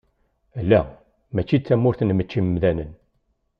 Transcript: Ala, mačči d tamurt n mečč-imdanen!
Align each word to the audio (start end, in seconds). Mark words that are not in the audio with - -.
Ala, 0.59 0.79
mačči 1.33 1.57
d 1.59 1.63
tamurt 1.65 1.99
n 2.03 2.13
mečč-imdanen! 2.13 2.91